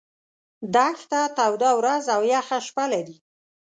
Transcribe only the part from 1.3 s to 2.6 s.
توده ورځ او یخه